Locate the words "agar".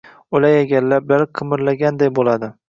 0.61-0.87